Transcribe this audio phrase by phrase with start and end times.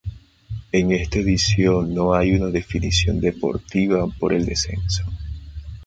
[0.71, 5.03] En esta edición no hay una definición deportiva por el descenso.